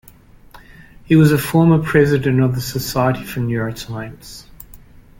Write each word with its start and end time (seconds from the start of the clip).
He 1.05 1.15
was 1.15 1.31
a 1.31 1.37
former 1.37 1.77
president 1.77 2.41
of 2.41 2.55
the 2.55 2.61
Society 2.61 3.23
for 3.23 3.39
Neuroscience. 3.41 4.45